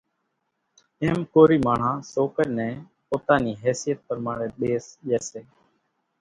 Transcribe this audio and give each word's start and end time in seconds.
ايم 1.01 1.19
ڪورِي 1.33 1.57
ماڻۿان 1.65 1.97
سوڪرِ 2.13 2.47
نين 2.57 2.75
پوتا 3.07 3.35
نِي 3.43 3.53
حيثيت 3.63 3.97
پرماڻيَ 4.07 4.47
ۮيس 4.59 4.85
ڄيَ 5.05 5.17
سي۔ 5.29 5.41